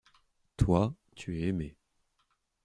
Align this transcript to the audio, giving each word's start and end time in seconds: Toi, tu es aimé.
Toi, 0.57 0.95
tu 1.15 1.37
es 1.43 1.47
aimé. 1.49 1.77